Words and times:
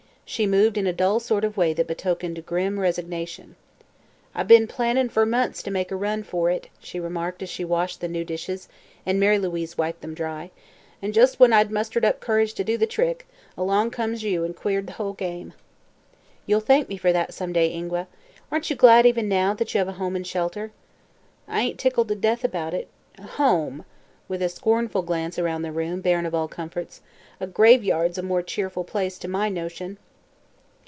She 0.23 0.47
moved 0.47 0.77
in 0.77 0.87
a 0.87 0.93
dull 0.93 1.19
sort 1.19 1.43
of 1.43 1.57
way 1.57 1.73
that 1.73 1.87
betokened 1.87 2.45
grim 2.45 2.79
resignation. 2.79 3.57
"I've 4.33 4.47
be'n 4.47 4.65
plannin' 4.65 5.09
fer 5.09 5.25
months 5.25 5.61
to 5.63 5.71
make 5.71 5.91
a 5.91 5.97
run 5.97 6.23
fer 6.23 6.49
it," 6.49 6.69
she 6.79 7.01
remarked 7.01 7.43
as 7.43 7.49
she 7.49 7.65
washed 7.65 7.99
the 7.99 8.07
new 8.07 8.23
dishes 8.23 8.69
and 9.05 9.19
Mary 9.19 9.37
Louise 9.37 9.77
wiped 9.77 9.99
them 9.99 10.13
dry, 10.13 10.49
"an' 11.01 11.11
just 11.11 11.37
when 11.37 11.51
I'd 11.51 11.69
mustered 11.69 12.05
up 12.05 12.21
courage 12.21 12.53
to 12.53 12.63
do 12.63 12.77
the 12.77 12.87
trick, 12.87 13.27
along 13.57 13.91
comes 13.91 14.23
you 14.23 14.45
an' 14.45 14.53
queered 14.53 14.87
the 14.87 14.93
whole 14.93 15.11
game." 15.11 15.51
"You'll 16.45 16.61
thank 16.61 16.87
me 16.87 16.95
for 16.95 17.11
that, 17.11 17.33
some 17.33 17.51
day, 17.51 17.67
Ingua. 17.67 18.07
Aren't 18.53 18.69
you 18.69 18.77
glad, 18.77 19.05
even 19.05 19.27
now, 19.27 19.53
that 19.55 19.73
you 19.73 19.79
have 19.79 19.89
a 19.89 19.99
home 19.99 20.15
and 20.15 20.25
shelter?" 20.25 20.71
"I 21.45 21.59
ain't 21.59 21.77
tickled 21.77 22.07
to 22.07 22.15
death 22.15 22.45
about 22.45 22.73
it. 22.73 22.87
Home!" 23.21 23.83
with 24.29 24.41
a 24.41 24.47
scornful 24.47 25.01
glance 25.01 25.37
around 25.37 25.63
the 25.63 25.73
room, 25.73 25.99
barren 25.99 26.25
of 26.25 26.33
all 26.33 26.47
comforts. 26.47 27.01
"A 27.41 27.47
graveyard's 27.47 28.17
a 28.17 28.23
more 28.23 28.41
cheerful 28.41 28.85
place, 28.85 29.17
to 29.17 29.27
my 29.27 29.49
notion." 29.49 29.97